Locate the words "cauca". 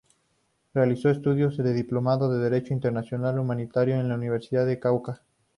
4.79-5.21